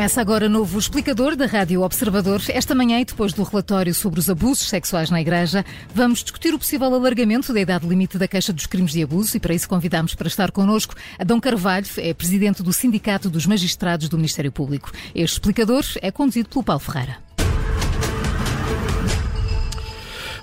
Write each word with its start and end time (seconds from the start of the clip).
Começa 0.00 0.18
agora 0.22 0.48
novo 0.48 0.78
explicador 0.78 1.36
da 1.36 1.44
Rádio 1.44 1.82
Observador. 1.82 2.40
Esta 2.48 2.74
manhã, 2.74 2.98
e 3.00 3.04
depois 3.04 3.34
do 3.34 3.42
relatório 3.42 3.94
sobre 3.94 4.18
os 4.18 4.30
abusos 4.30 4.66
sexuais 4.66 5.10
na 5.10 5.20
Igreja, 5.20 5.62
vamos 5.94 6.22
discutir 6.22 6.54
o 6.54 6.58
possível 6.58 6.86
alargamento 6.86 7.52
da 7.52 7.60
idade 7.60 7.86
limite 7.86 8.16
da 8.16 8.26
queixa 8.26 8.50
dos 8.50 8.64
crimes 8.64 8.92
de 8.92 9.02
abuso 9.02 9.36
e 9.36 9.40
para 9.40 9.52
isso 9.52 9.68
convidamos 9.68 10.14
para 10.14 10.26
estar 10.26 10.52
connosco 10.52 10.94
a 11.18 11.22
Dom 11.22 11.38
Carvalho, 11.38 11.86
é 11.98 12.14
presidente 12.14 12.62
do 12.62 12.72
Sindicato 12.72 13.28
dos 13.28 13.44
Magistrados 13.44 14.08
do 14.08 14.16
Ministério 14.16 14.50
Público. 14.50 14.90
Este 15.14 15.34
explicador 15.34 15.84
é 16.00 16.10
conduzido 16.10 16.48
pelo 16.48 16.64
Paulo 16.64 16.80
Ferreira. 16.80 17.18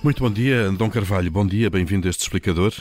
Muito 0.03 0.21
bom 0.21 0.31
dia, 0.31 0.71
Dom 0.71 0.89
Carvalho. 0.91 1.31
Bom 1.31 1.45
dia, 1.45 1.71
bem-vindo 1.71 2.07
a 2.07 2.09
este 2.09 2.21
explicador. 2.21 2.71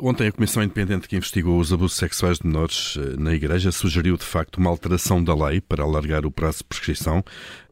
ontem 0.00 0.26
a 0.26 0.32
Comissão 0.32 0.62
Independente 0.62 1.06
que 1.06 1.16
investigou 1.16 1.60
os 1.60 1.70
abusos 1.70 1.98
sexuais 1.98 2.38
de 2.38 2.46
menores 2.46 2.96
uh, 2.96 3.20
na 3.20 3.34
Igreja 3.34 3.70
sugeriu, 3.70 4.16
de 4.16 4.24
facto, 4.24 4.56
uma 4.56 4.70
alteração 4.70 5.22
da 5.22 5.34
lei 5.34 5.60
para 5.60 5.84
alargar 5.84 6.24
o 6.24 6.30
prazo 6.30 6.58
de 6.58 6.64
prescrição. 6.64 7.22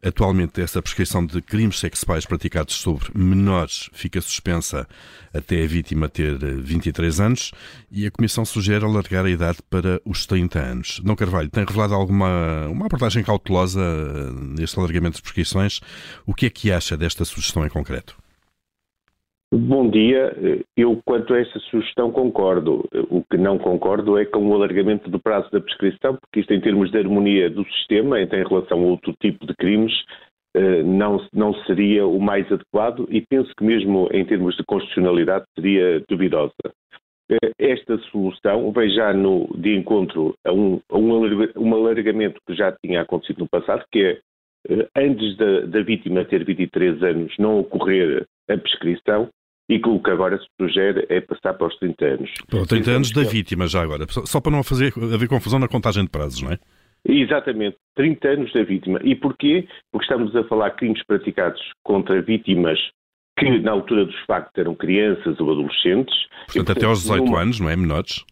Atualmente, 0.06 0.60
essa 0.60 0.80
prescrição 0.80 1.26
de 1.26 1.42
crimes 1.42 1.80
sexuais 1.80 2.24
praticados 2.24 2.76
sobre 2.76 3.08
menores 3.12 3.90
fica 3.92 4.20
suspensa 4.20 4.86
até 5.34 5.64
a 5.64 5.66
vítima 5.66 6.08
ter 6.08 6.38
23 6.38 7.18
anos 7.18 7.50
e 7.90 8.06
a 8.06 8.10
Comissão 8.12 8.44
sugere 8.44 8.84
alargar 8.84 9.24
a 9.24 9.30
idade 9.30 9.58
para 9.68 10.00
os 10.04 10.24
30 10.24 10.60
anos. 10.60 11.00
Dom 11.02 11.16
Carvalho, 11.16 11.50
tem 11.50 11.64
revelado 11.64 11.92
alguma 11.94 12.68
uma 12.68 12.86
abordagem 12.86 13.24
cautelosa 13.24 13.80
uh, 13.80 14.32
neste 14.32 14.78
alargamento 14.78 15.16
de 15.16 15.22
prescrições. 15.22 15.80
O 16.24 16.32
que 16.32 16.46
é 16.46 16.50
que 16.50 16.70
acha 16.70 16.96
desta 16.96 17.24
sugestão 17.24 17.66
em 17.66 17.68
concreto? 17.68 18.16
Bom 19.52 19.88
dia. 19.88 20.36
Eu, 20.76 21.00
quanto 21.04 21.32
a 21.32 21.40
essa 21.40 21.58
sugestão, 21.70 22.10
concordo. 22.10 22.88
O 23.08 23.22
que 23.30 23.36
não 23.36 23.58
concordo 23.58 24.18
é 24.18 24.24
com 24.24 24.46
o 24.48 24.54
alargamento 24.54 25.08
do 25.08 25.20
prazo 25.20 25.50
da 25.52 25.60
prescrição, 25.60 26.16
porque 26.16 26.40
isto, 26.40 26.52
em 26.52 26.60
termos 26.60 26.90
de 26.90 26.98
harmonia 26.98 27.48
do 27.48 27.64
sistema, 27.64 28.20
em 28.20 28.26
relação 28.26 28.80
a 28.80 28.86
outro 28.86 29.14
tipo 29.20 29.46
de 29.46 29.54
crimes, 29.54 29.92
eh, 30.56 30.82
não, 30.82 31.24
não 31.34 31.52
seria 31.64 32.06
o 32.06 32.18
mais 32.18 32.50
adequado 32.50 33.06
e 33.10 33.20
penso 33.20 33.52
que, 33.56 33.62
mesmo 33.62 34.08
em 34.10 34.24
termos 34.24 34.56
de 34.56 34.64
constitucionalidade, 34.64 35.44
seria 35.54 36.02
duvidosa. 36.08 36.54
Eh, 37.30 37.52
esta 37.58 37.98
solução 38.10 38.72
vem 38.72 38.88
já 38.88 39.12
no, 39.12 39.46
de 39.58 39.76
encontro 39.76 40.34
a 40.46 40.52
um, 40.52 40.80
a 40.90 40.96
um 40.96 41.74
alargamento 41.74 42.40
que 42.46 42.54
já 42.54 42.72
tinha 42.72 43.02
acontecido 43.02 43.40
no 43.40 43.48
passado, 43.48 43.84
que 43.92 44.02
é 44.02 44.18
eh, 44.70 44.88
antes 44.96 45.36
da, 45.36 45.60
da, 45.66 45.82
vítima 45.82 46.24
ter 46.24 46.42
23 46.42 47.02
anos 47.02 47.34
não 47.38 47.60
ocorrer 47.60 48.26
a 48.48 48.56
prescrição 48.56 49.28
e 49.68 49.78
que 49.80 49.88
o 49.88 50.00
que 50.00 50.10
agora 50.10 50.38
se 50.38 50.46
sugere 50.60 51.06
é 51.08 51.20
passar 51.20 51.54
para 51.54 51.66
os 51.66 51.76
30 51.78 52.04
anos. 52.04 52.30
Para 52.48 52.60
os 52.60 52.68
30 52.68 52.90
anos 52.90 53.10
da 53.10 53.22
vítima 53.24 53.66
já 53.66 53.82
agora, 53.82 54.06
só 54.08 54.40
para 54.40 54.52
não 54.52 54.62
fazer, 54.62 54.92
haver 54.96 55.28
confusão 55.28 55.58
na 55.58 55.68
contagem 55.68 56.04
de 56.04 56.10
prazos, 56.10 56.42
não 56.42 56.52
é? 56.52 56.58
Exatamente, 57.08 57.76
30 57.94 58.28
anos 58.28 58.52
da 58.52 58.62
vítima. 58.64 59.00
E 59.02 59.14
porquê? 59.14 59.68
Porque 59.92 60.04
estamos 60.04 60.34
a 60.34 60.44
falar 60.44 60.70
de 60.70 60.76
crimes 60.76 61.04
praticados 61.04 61.60
contra 61.84 62.20
vítimas 62.20 62.78
que 63.38 63.58
na 63.60 63.72
altura 63.72 64.06
dos 64.06 64.18
factos 64.26 64.52
eram 64.56 64.74
crianças 64.74 65.38
ou 65.38 65.52
adolescentes. 65.52 66.14
Portanto, 66.46 66.72
até 66.72 66.86
aos 66.86 67.02
18 67.02 67.24
numa... 67.24 67.40
anos, 67.40 67.60
não 67.60 67.68
é? 67.68 67.76
Menores? 67.76 68.24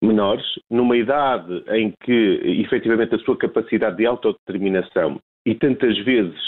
Menores, 0.00 0.44
numa 0.70 0.96
idade 0.96 1.64
em 1.68 1.92
que 2.02 2.40
efetivamente 2.62 3.14
a 3.14 3.18
sua 3.18 3.36
capacidade 3.36 3.96
de 3.96 4.06
autodeterminação 4.06 5.18
e 5.46 5.54
tantas 5.54 5.98
vezes 6.04 6.40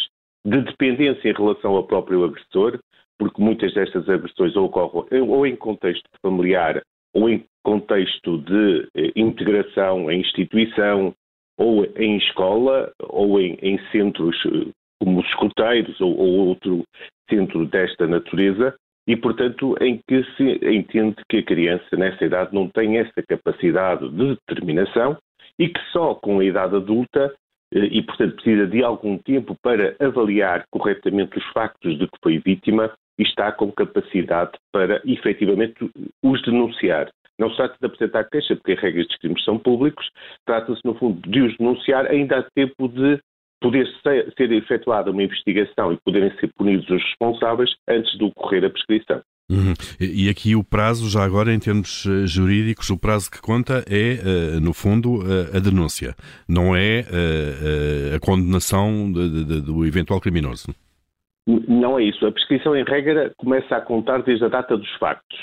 de 0.44 0.61
dependência 0.62 1.28
em 1.28 1.34
relação 1.34 1.75
ao 1.75 1.84
próprio 1.84 2.25
agressor, 2.25 2.78
porque 3.19 3.42
muitas 3.42 3.72
destas 3.75 4.09
agressões 4.09 4.56
ocorrem 4.56 5.22
ou 5.22 5.47
em 5.47 5.56
contexto 5.56 6.09
familiar 6.22 6.83
ou 7.14 7.28
em 7.28 7.45
contexto 7.64 8.39
de 8.39 8.89
eh, 8.95 9.12
integração 9.17 10.11
em 10.11 10.21
instituição 10.21 11.15
ou 11.59 11.84
em 11.97 12.19
escola 12.19 12.93
ou 13.00 13.41
em, 13.41 13.59
em 13.62 13.78
centros 13.91 14.37
eh, 14.47 14.71
como 15.00 15.21
os 15.21 15.27
escuteiros 15.27 16.00
ou, 16.00 16.16
ou, 16.16 16.49
outro 16.49 16.84
centro 17.28 17.66
desta 17.66 18.06
natureza 18.06 18.75
e, 19.09 19.16
portanto, 19.16 19.77
em 19.81 20.00
que 20.09 20.25
se 20.37 20.59
entende 20.66 21.16
que 21.28 21.38
a 21.38 21.43
criança 21.43 21.97
nessa 21.97 22.25
idade 22.25 22.54
não 22.54 22.69
tem 22.69 22.98
essa 22.98 23.22
capacidade 23.28 24.09
de 24.10 24.37
determinação 24.48 25.16
e 25.59 25.69
que 25.69 25.81
só 25.93 26.15
com 26.15 26.41
a 26.41 26.44
idade 26.44 26.77
adulta 26.77 27.33
e, 27.72 28.03
portanto, 28.03 28.37
precisa 28.37 28.66
de 28.66 28.82
algum 28.82 29.19
tempo 29.19 29.56
para 29.62 29.97
avaliar 30.00 30.65
corretamente 30.71 31.38
os 31.38 31.44
factos 31.53 31.99
de 31.99 32.06
que 32.06 32.19
foi 32.22 32.38
vítima 32.38 32.93
e 33.19 33.22
está 33.22 33.50
com 33.50 33.72
capacidade 33.72 34.53
para, 34.72 35.03
efetivamente, 35.04 35.91
os 36.22 36.43
denunciar. 36.43 37.10
Não 37.38 37.50
se 37.50 37.56
trata 37.56 37.77
de 37.78 37.87
apresentar 37.87 38.25
queixa, 38.25 38.56
porque 38.56 38.72
as 38.72 38.81
regras 38.81 39.06
de 39.09 39.19
crimes 39.19 39.44
são 39.44 39.59
públicos, 39.59 40.09
trata-se, 40.47 40.81
no 40.84 40.94
fundo, 40.94 41.21
de 41.28 41.43
os 41.43 41.56
denunciar 41.59 42.06
ainda 42.06 42.38
há 42.38 42.43
tempo 42.54 42.88
de 42.88 43.19
poder 43.60 43.87
ser, 44.03 44.33
ser 44.37 44.53
efetuada 44.53 45.10
uma 45.10 45.22
investigação 45.22 45.93
e 45.93 45.98
poderem 46.04 46.31
ser 46.38 46.50
punidos 46.56 46.88
os 46.88 47.03
responsáveis 47.03 47.75
antes 47.88 48.16
de 48.16 48.25
ocorrer 48.25 48.65
a 48.65 48.71
prescrição. 48.71 49.22
Uhum. 49.49 49.75
E 50.01 50.29
aqui 50.29 50.57
o 50.57 50.65
prazo, 50.65 51.09
já 51.09 51.23
agora 51.25 51.55
em 51.55 51.59
termos 51.59 52.05
eh, 52.05 52.27
jurídicos, 52.27 52.91
o 52.91 52.99
prazo 52.99 53.31
que 53.31 53.41
conta 53.41 53.84
é, 53.89 54.15
eh, 54.15 54.61
no 54.61 54.73
fundo, 54.73 55.21
a 55.55 55.59
denúncia, 55.61 56.17
não 56.49 56.75
é 56.75 57.05
a 58.15 58.19
condenação 58.19 59.11
do 59.12 59.87
eventual 59.87 60.21
criminoso. 60.21 60.75
Não 61.47 61.99
é 61.99 62.05
isso. 62.05 62.27
A 62.27 62.33
prescrição, 62.33 62.75
em 62.75 62.84
regra, 62.84 63.33
começa 63.37 63.77
a 63.77 63.81
contar 63.81 64.23
desde 64.23 64.45
a 64.45 64.49
data 64.49 64.77
dos 64.77 64.91
factos. 64.97 65.39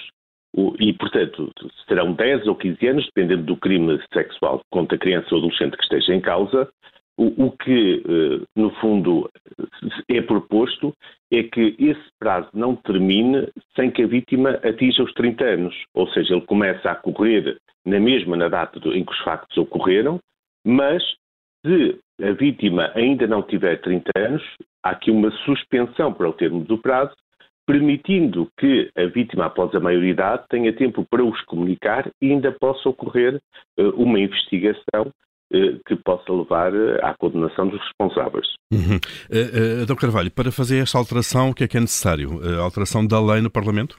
E, 0.79 0.93
portanto, 0.93 1.49
serão 1.87 2.13
10 2.13 2.45
ou 2.47 2.55
15 2.55 2.87
anos, 2.87 3.05
dependendo 3.05 3.43
do 3.43 3.57
crime 3.57 3.99
sexual 4.13 4.61
contra 4.69 4.97
criança 4.97 5.27
ou 5.31 5.37
adolescente 5.37 5.77
que 5.77 5.83
esteja 5.83 6.13
em 6.13 6.21
causa. 6.21 6.69
O, 7.17 7.45
o 7.45 7.51
que, 7.51 8.03
eh, 8.05 8.45
no 8.55 8.71
fundo, 8.75 9.29
é 10.09 10.21
proposto 10.21 10.93
é 11.31 11.43
que 11.43 11.75
esse 11.77 12.03
prazo 12.19 12.49
não 12.53 12.75
termine 12.75 13.47
sem 13.75 13.91
que 13.91 14.03
a 14.03 14.07
vítima 14.07 14.51
atinja 14.63 15.03
os 15.03 15.13
30 15.13 15.43
anos. 15.43 15.75
Ou 15.93 16.07
seja, 16.09 16.33
ele 16.33 16.45
começa 16.45 16.89
a 16.89 16.95
correr 16.95 17.57
na 17.85 17.99
mesma 17.99 18.35
na 18.35 18.49
data 18.49 18.79
em 18.89 19.03
que 19.03 19.11
os 19.11 19.19
factos 19.19 19.57
ocorreram, 19.57 20.19
mas 20.65 21.03
se 21.65 21.99
a 22.21 22.31
vítima 22.31 22.91
ainda 22.95 23.27
não 23.27 23.41
tiver 23.43 23.79
30 23.81 24.11
anos, 24.17 24.43
há 24.83 24.91
aqui 24.91 25.11
uma 25.11 25.31
suspensão 25.45 26.13
para 26.13 26.29
o 26.29 26.33
termo 26.33 26.63
do 26.63 26.77
prazo, 26.77 27.15
permitindo 27.65 28.49
que 28.59 28.89
a 28.95 29.05
vítima, 29.05 29.45
após 29.45 29.73
a 29.73 29.79
maioridade, 29.79 30.43
tenha 30.49 30.73
tempo 30.73 31.05
para 31.09 31.23
os 31.23 31.39
comunicar 31.41 32.09
e 32.21 32.31
ainda 32.31 32.51
possa 32.51 32.89
ocorrer 32.89 33.39
uh, 33.79 33.89
uma 33.91 34.19
investigação 34.19 35.11
que 35.85 35.95
possa 35.97 36.31
levar 36.31 36.73
uh, 36.73 37.03
à 37.03 37.13
condenação 37.15 37.67
dos 37.67 37.79
responsáveis. 37.81 38.47
Uhum. 38.71 38.97
Uh, 39.29 39.85
Dr. 39.85 39.99
Carvalho, 39.99 40.31
para 40.31 40.51
fazer 40.51 40.79
esta 40.79 40.97
alteração, 40.97 41.49
o 41.49 41.53
que 41.53 41.63
é 41.63 41.67
que 41.67 41.77
é 41.77 41.79
necessário? 41.79 42.39
A 42.59 42.63
alteração 42.63 43.05
da 43.05 43.19
lei 43.19 43.41
no 43.41 43.51
Parlamento? 43.51 43.97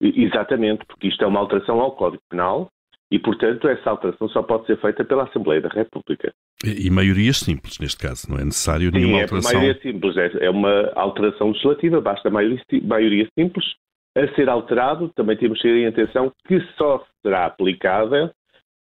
Exatamente, 0.00 0.84
porque 0.86 1.08
isto 1.08 1.22
é 1.24 1.26
uma 1.26 1.40
alteração 1.40 1.80
ao 1.80 1.92
Código 1.92 2.22
Penal 2.28 2.68
e, 3.10 3.18
portanto, 3.18 3.68
essa 3.68 3.90
alteração 3.90 4.28
só 4.28 4.42
pode 4.42 4.66
ser 4.66 4.80
feita 4.80 5.04
pela 5.04 5.24
Assembleia 5.24 5.60
da 5.60 5.68
República. 5.68 6.32
E, 6.64 6.88
e 6.88 6.90
maiorias 6.90 7.38
simples, 7.38 7.78
neste 7.78 7.98
caso, 7.98 8.28
não 8.28 8.38
é 8.38 8.44
necessário 8.44 8.90
Sim, 8.90 8.96
nenhuma 8.96 9.18
é 9.18 9.22
alteração? 9.22 9.52
maioria 9.52 9.80
simples, 9.80 10.16
é, 10.16 10.46
é 10.46 10.50
uma 10.50 10.90
alteração 10.96 11.48
legislativa, 11.48 12.00
basta 12.00 12.28
maioria, 12.28 12.60
maioria 12.82 13.28
simples. 13.38 13.64
A 14.16 14.26
ser 14.34 14.48
alterado, 14.48 15.10
também 15.14 15.36
temos 15.36 15.60
que 15.60 15.68
ter 15.68 15.76
em 15.76 15.86
atenção 15.86 16.32
que 16.46 16.60
só 16.76 17.04
será 17.22 17.46
aplicada 17.46 18.32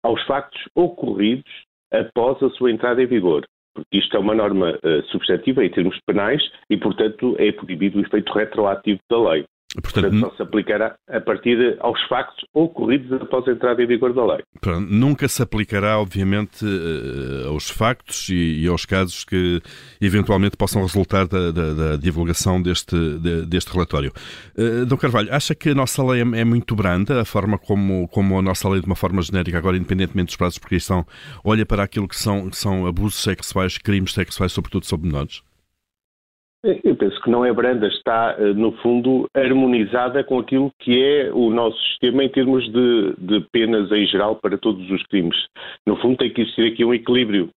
aos 0.03 0.23
factos 0.25 0.61
ocorridos 0.75 1.51
após 1.91 2.41
a 2.43 2.49
sua 2.51 2.71
entrada 2.71 3.01
em 3.01 3.07
vigor. 3.07 3.45
Porque 3.73 3.97
isto 3.97 4.15
é 4.17 4.19
uma 4.19 4.33
norma 4.33 4.71
uh, 4.83 5.03
substantiva 5.11 5.63
em 5.63 5.69
termos 5.69 5.97
penais 6.07 6.41
e, 6.69 6.77
portanto, 6.77 7.35
é 7.37 7.51
proibido 7.51 7.99
o 7.99 8.01
efeito 8.01 8.33
retroativo 8.33 8.99
da 9.09 9.29
lei. 9.29 9.45
Portanto, 9.75 10.09
Portanto, 10.09 10.29
só 10.31 10.35
se 10.37 10.43
aplicará 10.43 10.95
a 11.09 11.19
partir 11.19 11.77
aos 11.81 12.01
factos 12.07 12.45
ocorridos 12.53 13.11
após 13.21 13.45
a 13.47 13.51
entrada 13.51 13.83
em 13.83 13.85
vigor 13.85 14.13
da 14.13 14.25
lei. 14.25 14.43
Nunca 14.89 15.27
se 15.27 15.43
aplicará, 15.43 15.99
obviamente, 15.99 16.65
eh, 16.65 17.47
aos 17.47 17.69
factos 17.69 18.29
e, 18.29 18.65
aos 18.67 18.85
casos 18.85 19.25
que 19.25 19.61
eventualmente 19.99 20.55
possam 20.55 20.81
resultar 20.81 21.27
da, 21.27 21.51
da, 21.51 21.73
da 21.73 21.95
divulgação 21.97 22.61
deste, 22.61 22.95
deste 23.45 23.73
relatório. 23.73 24.13
Uh, 24.57 24.85
Dom 24.85 24.97
Carvalho, 24.97 25.33
acha 25.33 25.53
que 25.53 25.69
a 25.69 25.75
nossa 25.75 26.01
lei 26.01 26.21
é, 26.21 26.39
é, 26.39 26.45
muito 26.45 26.73
branda, 26.73 27.21
a 27.21 27.25
forma 27.25 27.57
como, 27.57 28.07
como 28.07 28.39
a 28.39 28.41
nossa 28.41 28.69
lei, 28.69 28.79
de 28.79 28.87
uma 28.87 28.95
forma 28.95 29.21
genérica, 29.21 29.57
agora 29.57 29.75
independentemente 29.75 30.27
dos 30.27 30.37
prazos 30.37 30.55
de 30.55 30.61
prescrição, 30.61 31.05
olha 31.43 31.65
para 31.65 31.83
aquilo 31.83 32.07
que 32.07 32.15
são, 32.15 32.49
que 32.49 32.57
são 32.57 32.87
abusos 32.87 33.21
sexuais, 33.21 33.77
crimes 33.77 34.13
sexuais, 34.13 34.53
sobretudo 34.53 34.85
sobre 34.85 35.07
menores? 35.07 35.41
Eu 36.63 36.95
penso 36.95 37.21
que 37.21 37.29
não 37.29 37.45
é 37.45 37.53
branda, 37.53 37.87
está, 37.87 38.35
eh, 38.39 38.53
no 38.53 38.71
fundo, 38.77 39.27
harmonizada 39.33 40.23
com 40.23 40.39
aquilo 40.39 40.71
que 40.79 41.03
é 41.03 41.31
o 41.31 41.51
nosso 41.51 41.79
sistema 41.89 42.23
em 42.23 42.29
termos 42.29 42.65
de, 42.71 43.13
de, 43.17 43.41
penas 43.51 43.91
em 43.91 44.05
geral 44.07 44.35
para 44.37 44.57
todos 44.57 44.89
os 44.89 45.03
crimes. 45.03 45.37
No 45.85 45.95
fundo, 45.97 46.17
tem 46.17 46.33
que 46.33 46.41
existir 46.41 46.73
aqui 46.73 46.83
um 46.83 46.93
equilíbrio 46.93 47.49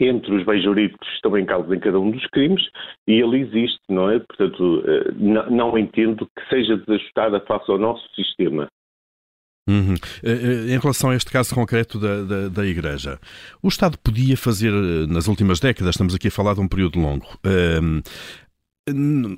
entre 0.00 0.34
os 0.34 0.44
bens 0.44 0.62
jurídicos 0.62 1.06
que 1.06 1.14
estão 1.14 1.38
em 1.38 1.44
causa 1.44 1.76
em 1.76 1.78
cada 1.78 2.00
um 2.00 2.10
dos 2.10 2.26
crimes 2.28 2.62
e 3.06 3.12
ele 3.20 3.40
existe, 3.40 3.78
não 3.88 4.10
é? 4.10 4.18
Portanto, 4.18 4.82
eh, 4.86 5.12
não, 5.16 5.50
não 5.50 5.78
entendo 5.78 6.26
que 6.26 6.48
seja 6.48 6.78
desajustada 6.78 7.40
face 7.40 7.70
ao 7.70 7.78
nosso 7.78 8.08
sistema. 8.14 8.68
Uhum. 9.66 9.94
Em 10.22 10.78
relação 10.78 11.10
a 11.10 11.16
este 11.16 11.30
caso 11.30 11.54
concreto 11.54 11.98
da, 11.98 12.22
da, 12.22 12.48
da, 12.48 12.66
Igreja, 12.66 13.18
o 13.62 13.68
Estado 13.68 13.98
podia 13.98 14.36
fazer, 14.36 14.72
nas 15.08 15.26
últimas 15.26 15.58
décadas, 15.58 15.94
estamos 15.94 16.14
aqui 16.14 16.28
a 16.28 16.30
falar 16.30 16.54
de 16.54 16.60
um 16.60 16.68
período 16.68 16.98
longo, 16.98 17.26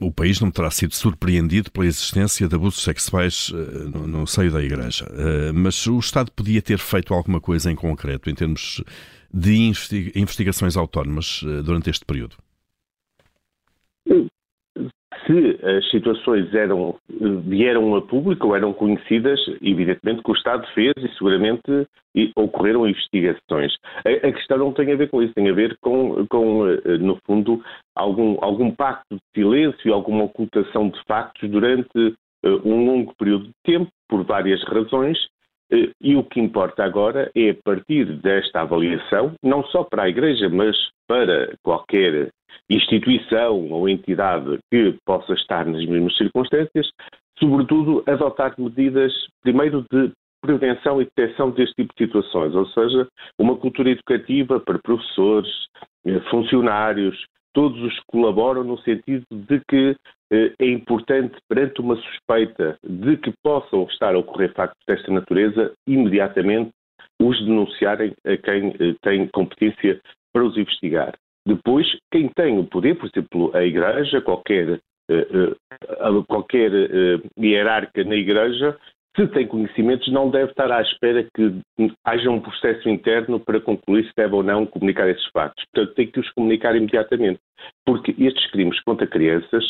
o 0.00 0.11
país 0.11 0.40
não 0.40 0.50
terá 0.50 0.69
sido 0.73 0.93
surpreendido 0.96 1.70
pela 1.70 1.87
existência 1.87 2.49
de 2.49 2.55
abusos 2.56 2.82
sexuais 2.82 3.52
no, 3.94 4.08
no 4.08 4.26
seio 4.26 4.50
da 4.50 4.61
Igreja, 4.61 5.06
mas 5.55 5.87
o 5.87 6.00
Estado 6.00 6.32
podia 6.32 6.61
ter 6.61 6.78
feito 6.78 7.14
alguma 7.14 7.40
coisa 7.40 7.70
em 7.70 7.76
concreto 7.76 8.28
em 8.28 8.34
termos 8.34 8.82
de 9.32 9.73
investigações 10.17 10.76
autónomas 10.76 11.40
durante 11.64 11.88
este 11.88 12.05
período? 12.05 12.37
Se 15.26 15.58
as 15.62 15.90
situações 15.90 16.55
eram, 16.55 16.94
vieram 17.44 17.96
a 17.96 18.02
público 18.02 18.49
ou 18.49 18.56
eram 18.56 18.73
conhecidas, 18.73 19.40
evidentemente 19.61 20.23
que 20.23 20.31
o 20.31 20.34
Estado 20.34 20.67
fez 20.75 20.94
e 20.99 21.08
seguramente 21.14 21.87
ocorreram 22.37 22.87
investigações. 22.87 23.75
A, 24.05 24.28
a, 24.28 24.32
questão 24.32 24.58
não 24.58 24.73
tem 24.73 24.93
a 24.93 24.96
ver 24.96 25.11
com 25.11 25.23
isso, 25.23 25.34
tem 25.34 25.49
a 25.49 25.52
ver 25.52 25.76
com, 25.81 26.26
com 26.28 26.69
eh, 26.69 26.99
no 26.99 27.19
fundo, 27.26 27.62
algum, 27.94 28.38
algum 28.40 28.70
pacto 28.70 29.17
de 29.17 29.20
silêncio, 29.34 29.93
alguma 29.93 30.25
ocultação 30.25 30.88
de 30.88 31.02
factos 31.05 31.50
durante 31.50 31.99
uh, 31.99 32.61
um 32.64 32.87
longo 32.87 33.14
período 33.19 33.46
de 33.46 33.55
tempo, 33.64 33.90
por 34.08 34.25
várias 34.25 34.62
razões, 34.64 35.19
e 36.00 36.14
o 36.14 36.22
que 36.22 36.40
importa 36.40 36.84
agora 36.84 37.30
é, 37.34 37.50
a 37.50 37.56
partir 37.64 38.04
desta 38.20 38.60
avaliação, 38.60 39.32
não 39.42 39.64
só 39.64 39.82
para 39.82 40.04
a 40.04 40.08
Igreja, 40.08 40.48
mas 40.48 40.76
para 41.08 41.54
qualquer 41.62 42.30
instituição 42.70 43.70
ou 43.70 43.88
entidade 43.88 44.58
que 44.70 44.96
possa 45.04 45.32
estar 45.34 45.66
nas 45.66 45.84
mesmas 45.86 46.16
circunstâncias, 46.16 46.88
sobretudo 47.38 48.02
adotar 48.06 48.54
medidas, 48.58 49.12
primeiro, 49.42 49.84
de 49.90 50.10
prevenção 50.40 51.00
e 51.00 51.04
detecção 51.04 51.50
deste 51.50 51.74
tipo 51.74 51.92
de 51.96 52.06
situações, 52.06 52.54
ou 52.54 52.66
seja, 52.66 53.08
uma 53.38 53.56
cultura 53.56 53.90
educativa 53.90 54.60
para 54.60 54.78
professores, 54.78 55.50
eh, 56.06 56.20
funcionários, 56.30 57.16
todos 57.52 57.80
os 57.82 57.94
que 57.94 58.04
colaboram 58.08 58.62
no 58.62 58.78
sentido 58.78 59.24
de 59.30 59.60
que 59.68 59.90
eh, 59.90 59.96
é 60.31 60.67
importante, 60.67 61.37
perante 61.49 61.81
uma 61.81 61.96
suspeita 61.96 62.78
de 62.82 63.17
que 63.17 63.32
possam 63.43 63.84
estar 63.84 64.14
a 64.14 64.19
ocorrer 64.19 64.52
factos 64.55 64.82
desta 64.87 65.12
natureza, 65.12 65.73
imediatamente 65.87 66.70
os 67.20 67.38
denunciarem 67.44 68.12
a 68.26 68.37
quem 68.37 68.69
eh, 68.78 68.94
tem 69.02 69.26
competência 69.28 70.00
para 70.32 70.44
os 70.44 70.56
investigar. 70.56 71.14
Depois, 71.46 71.87
quem 72.12 72.28
tem 72.28 72.58
o 72.58 72.64
poder, 72.64 72.96
por 72.96 73.08
exemplo, 73.08 73.56
a 73.56 73.64
Igreja, 73.64 74.20
qualquer, 74.20 74.81
uh, 75.08 76.25
qualquer 76.26 76.73
hierarca 77.38 78.02
na 78.02 78.17
Igreja, 78.17 78.76
se 79.17 79.26
tem 79.28 79.46
conhecimentos, 79.46 80.12
não 80.12 80.28
deve 80.28 80.50
estar 80.50 80.70
à 80.70 80.82
espera 80.82 81.26
que 81.34 81.61
haja 82.05 82.31
um 82.31 82.40
processo 82.40 82.88
interno 82.88 83.40
para 83.40 83.61
concluir 83.61 84.05
se 84.05 84.12
deve 84.14 84.34
ou 84.34 84.43
não 84.43 84.67
comunicar 84.67 85.08
esses 85.08 85.25
factos. 85.32 85.64
Portanto, 85.73 85.94
tem 85.94 86.06
que 86.08 86.20
os 86.20 86.31
comunicar 86.32 86.76
imediatamente, 86.76 87.40
porque 87.87 88.14
estes 88.19 88.50
crimes 88.50 88.78
contra 88.82 89.06
crianças 89.06 89.64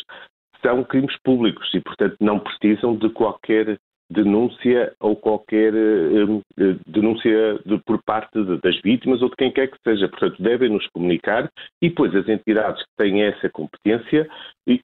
são 0.66 0.82
crimes 0.82 1.16
públicos 1.22 1.68
e, 1.74 1.80
portanto, 1.80 2.16
não 2.20 2.40
precisam 2.40 2.96
de 2.96 3.08
qualquer 3.10 3.78
denúncia 4.10 4.92
ou 5.00 5.16
qualquer 5.16 5.74
uh, 5.74 6.42
denúncia 6.86 7.58
de, 7.64 7.78
por 7.84 8.02
parte 8.04 8.40
de, 8.42 8.60
das 8.60 8.80
vítimas 8.82 9.20
ou 9.22 9.28
de 9.28 9.36
quem 9.36 9.50
quer 9.52 9.68
que 9.68 9.78
seja. 9.82 10.08
Portanto, 10.08 10.42
devem 10.42 10.68
nos 10.70 10.86
comunicar 10.88 11.50
e 11.82 11.88
depois 11.88 12.14
as 12.14 12.28
entidades 12.28 12.82
que 12.82 12.90
têm 12.96 13.22
essa 13.22 13.48
competência 13.50 14.28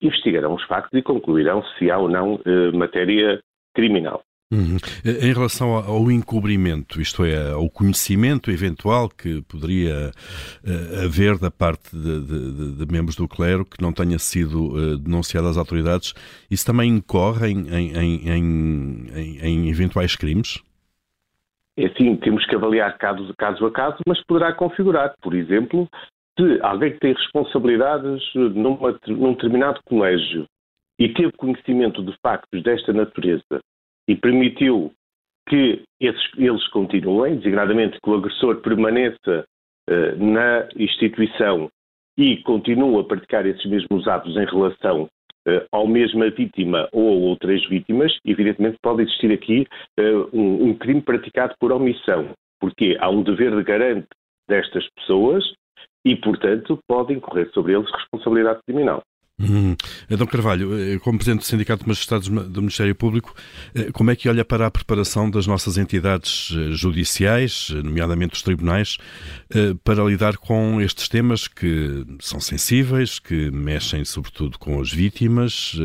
investigarão 0.01 0.55
os 0.55 0.65
factos 0.65 0.99
e 0.99 1.03
concluirão 1.03 1.63
se 1.79 1.91
há 1.91 1.99
ou 1.99 2.09
não 2.09 2.35
uh, 2.35 2.77
matéria 2.77 3.41
criminal. 3.75 4.23
Uhum. 4.53 4.77
Em 5.03 5.33
relação 5.33 5.71
ao 5.75 6.11
encobrimento, 6.11 7.01
isto 7.01 7.25
é, 7.25 7.53
ao 7.53 7.71
conhecimento 7.71 8.51
eventual 8.51 9.09
que 9.09 9.41
poderia 9.51 10.11
uh, 10.11 11.05
haver 11.07 11.39
da 11.39 11.51
parte 11.51 11.97
de, 11.97 12.21
de, 12.21 12.77
de, 12.77 12.93
membros 12.93 13.17
do 13.17 13.27
clero 13.27 13.65
que 13.65 13.81
não 13.81 13.95
tenha 13.95 14.19
sido 14.19 14.75
uh, 14.75 14.99
denunciado 14.99 15.49
às 15.49 15.57
autoridades, 15.57 16.13
isso 16.51 16.67
também 16.67 16.91
incorre 16.91 17.51
em, 17.51 17.67
em, 17.67 18.29
em, 18.29 19.39
em, 19.41 19.71
eventuais 19.71 20.15
crimes? 20.17 20.63
É 21.79 21.89
sim, 21.97 22.15
temos 22.17 22.45
que 22.45 22.55
avaliar 22.55 22.99
caso, 22.99 23.33
caso 23.39 23.65
a 23.65 23.73
caso, 23.73 23.97
mas 24.07 24.23
poderá 24.27 24.53
configurar. 24.53 25.15
Por 25.23 25.35
exemplo, 25.35 25.89
se 26.39 26.61
alguém 26.61 26.93
que 26.93 27.01
tem 27.01 27.15
responsabilidades 27.15 28.23
numa, 28.35 29.01
num 29.07 29.33
determinado 29.33 29.81
colégio 29.87 30.45
e 30.99 31.09
teve 31.09 31.33
conhecimento 31.39 32.05
de 32.05 32.15
factos 32.23 32.63
desta 32.63 32.93
natureza 32.93 33.63
e 34.09 34.17
permitiu 34.17 34.93
que 35.49 35.83
esses, 36.01 36.31
eles 36.37 36.67
continuem, 36.69 37.37
designadamente 37.37 37.99
que 38.03 38.11
o 38.11 38.15
agressor 38.15 38.61
permaneça 38.61 39.45
uh, 39.91 40.25
na 40.25 40.69
instituição 40.77 41.71
e 42.17 42.39
continue 42.43 43.01
a 43.01 43.05
praticar 43.05 43.47
esses 43.47 43.65
mesmos 43.67 44.07
atos 44.07 44.37
em 44.37 44.45
relação 44.45 45.05
uh, 45.05 45.67
ao 45.73 45.87
mesma 45.87 46.31
vítima 46.31 46.89
ou 46.93 47.09
a 47.09 47.29
outras 47.29 47.67
vítimas, 47.69 48.17
evidentemente 48.25 48.79
pode 48.83 49.03
existir 49.03 49.33
aqui 49.33 49.67
uh, 49.99 50.29
um, 50.37 50.71
um, 50.71 50.75
crime 50.75 51.01
praticado 51.01 51.55
por 51.59 51.73
omissão, 51.73 52.31
porque 52.61 52.97
há 53.01 53.09
um 53.11 53.23
dever 53.23 53.55
de 53.57 53.63
garante 53.63 54.09
destas 54.49 54.87
pessoas 54.97 55.45
e, 56.05 56.17
portanto, 56.17 56.79
pode 56.87 57.13
incorrer 57.15 57.51
sobre 57.53 57.75
eles 57.75 57.91
responsabilidade 57.91 58.61
criminal. 58.67 59.03
Hum. 59.43 59.77
Carvalho, 60.31 60.79
eh, 60.79 60.99
como 61.01 61.19
Presidente 61.19 61.41
do 61.41 61.47
Sindicato 61.47 61.83
de 61.83 61.89
Magistrados 61.89 62.29
do 62.29 62.63
Ministério 62.63 62.95
Público, 62.95 63.35
eh, 63.75 63.91
como 63.93 64.11
é 64.11 64.17
que 64.17 64.29
olha 64.29 64.45
para 64.45 64.67
a 64.67 64.71
preparação 64.71 65.29
das 65.29 65.47
nossas 65.47 65.77
entidades 65.77 66.55
eh, 66.57 66.71
judiciais, 66.73 67.71
nomeadamente 67.71 68.35
os 68.35 68.43
tribunais, 68.43 68.99
para 69.85 70.03
lidar 70.05 70.37
com 70.37 70.81
estes 70.81 71.09
temas 71.09 71.47
que 71.47 72.05
são 72.21 72.41
sensíveis, 72.41 73.19
que 73.19 73.51
mexem 73.51 74.05
sobretudo 74.05 74.59
com 74.59 74.81
as 74.81 74.91
vítimas, 74.91 75.77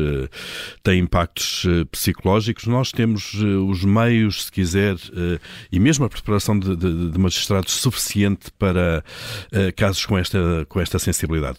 têm 0.82 1.00
impactos 1.00 1.66
psicológicos? 1.90 2.66
Nós 2.66 2.90
temos 2.90 3.34
os 3.34 3.84
meios, 3.84 4.44
se 4.44 4.52
quiser, 4.52 4.96
e 5.70 5.78
mesmo 5.78 6.04
a 6.04 6.08
preparação 6.08 6.58
de, 6.58 6.76
de 6.76 7.18
magistrados 7.18 7.72
suficiente 7.72 8.50
para 8.58 9.04
casos 9.76 10.06
com 10.06 10.16
esta, 10.16 10.66
com 10.68 10.80
esta 10.80 10.98
sensibilidade? 10.98 11.58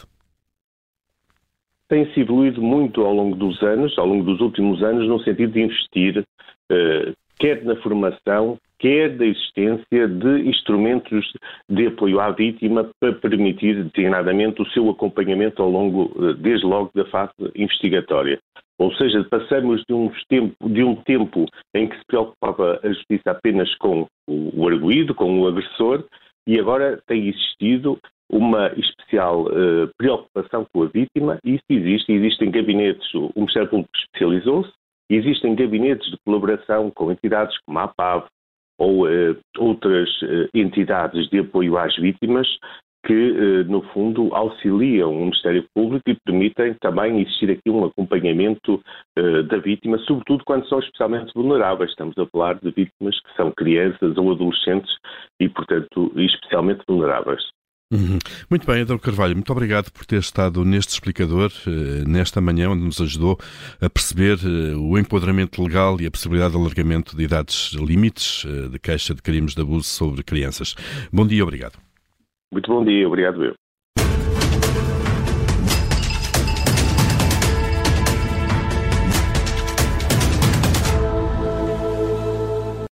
Tem-se 1.89 2.21
evoluído 2.21 2.61
muito 2.61 3.01
ao 3.01 3.13
longo 3.13 3.35
dos 3.35 3.61
anos, 3.61 3.97
ao 3.97 4.05
longo 4.05 4.23
dos 4.23 4.39
últimos 4.39 4.81
anos, 4.81 5.07
no 5.07 5.19
sentido 5.19 5.51
de 5.51 5.61
investir, 5.61 6.19
uh, 6.19 7.13
quer 7.39 7.63
na 7.65 7.75
formação, 7.77 8.57
quer 8.77 9.09
da 9.17 9.25
existência 9.25 10.07
de 10.07 10.47
instrumentos 10.47 11.33
de 11.67 11.87
apoio 11.87 12.19
à 12.19 12.31
vítima 12.31 12.89
para 12.99 13.13
permitir, 13.13 13.83
designadamente, 13.83 14.61
o 14.61 14.69
seu 14.69 14.89
acompanhamento 14.89 15.61
ao 15.61 15.69
longo, 15.69 16.11
uh, 16.15 16.33
desde 16.35 16.65
logo, 16.65 16.91
da 16.93 17.05
fase 17.05 17.33
investigatória. 17.55 18.39
Ou 18.77 18.93
seja, 18.93 19.25
passamos 19.29 19.83
de 19.89 19.93
um, 19.93 20.09
tempo, 20.29 20.69
de 20.69 20.83
um 20.83 20.95
tempo 20.95 21.45
em 21.75 21.89
que 21.89 21.97
se 21.97 22.05
preocupava 22.07 22.79
a 22.81 22.87
justiça 22.87 23.31
apenas 23.31 23.75
com 23.75 24.07
o 24.25 24.67
arguído, 24.67 25.13
com 25.13 25.41
o 25.41 25.47
agressor, 25.47 26.05
e 26.49 26.59
agora 26.59 26.99
tem 27.05 27.27
existido 27.27 27.99
uma 28.27 28.73
especial 28.73 29.43
uh, 29.43 29.87
preocupação 29.95 30.65
com 30.73 30.81
a 30.81 30.87
vítima, 30.87 31.37
e 31.43 31.53
isso 31.53 31.65
existe. 31.69 32.11
Existem 32.11 32.49
gabinetes, 32.49 33.13
o 33.13 33.31
Ministério 33.35 33.69
Público 33.69 33.91
especializou-se, 33.95 34.71
existem 35.11 35.53
gabinetes 35.53 36.09
de 36.09 36.17
colaboração 36.25 36.89
com 36.89 37.11
entidades 37.11 37.55
como 37.59 37.77
a 37.77 37.83
APAV 37.83 38.25
ou 38.79 39.05
uh, 39.05 39.37
outras 39.59 40.09
uh, 40.23 40.49
entidades 40.51 41.29
de 41.29 41.37
apoio 41.37 41.77
às 41.77 41.95
vítimas 41.95 42.47
que, 43.05 43.63
no 43.67 43.81
fundo, 43.93 44.33
auxiliam 44.33 45.09
o 45.09 45.25
Ministério 45.25 45.65
Público 45.73 46.09
e 46.09 46.17
permitem 46.25 46.75
também 46.81 47.21
existir 47.21 47.51
aqui 47.51 47.69
um 47.69 47.85
acompanhamento 47.85 48.81
da 49.47 49.57
vítima, 49.57 49.97
sobretudo 49.99 50.43
quando 50.45 50.67
são 50.67 50.79
especialmente 50.79 51.31
vulneráveis. 51.33 51.91
Estamos 51.91 52.17
a 52.17 52.25
falar 52.27 52.59
de 52.59 52.71
vítimas 52.71 53.19
que 53.21 53.35
são 53.35 53.51
crianças 53.51 54.17
ou 54.17 54.31
adolescentes 54.31 54.93
e, 55.39 55.47
portanto, 55.47 56.11
especialmente 56.17 56.83
vulneráveis. 56.87 57.41
Uhum. 57.91 58.19
Muito 58.51 58.67
bem, 58.67 58.81
Adão 58.83 58.99
Carvalho, 58.99 59.33
muito 59.33 59.51
obrigado 59.51 59.91
por 59.91 60.05
ter 60.05 60.19
estado 60.19 60.63
neste 60.63 60.93
explicador, 60.93 61.51
eh, 61.65 62.03
nesta 62.07 62.39
manhã, 62.39 62.69
onde 62.69 62.83
nos 62.83 63.01
ajudou 63.01 63.39
a 63.81 63.89
perceber 63.89 64.37
eh, 64.43 64.75
o 64.75 64.95
enquadramento 64.95 65.63
legal 65.63 65.99
e 65.99 66.05
a 66.05 66.11
possibilidade 66.11 66.51
de 66.51 66.59
alargamento 66.59 67.17
de 67.17 67.23
idades 67.23 67.71
limites 67.73 68.45
eh, 68.45 68.69
de 68.69 68.77
queixa 68.77 69.15
de 69.15 69.23
crimes 69.23 69.55
de 69.55 69.61
abuso 69.61 69.87
sobre 69.87 70.21
crianças. 70.21 70.75
Bom 71.11 71.25
dia, 71.25 71.41
obrigado. 71.41 71.88
Muito 72.51 72.71
bom 72.71 72.83
dia, 72.83 73.07
obrigado 73.07 73.43
eu. 73.45 73.53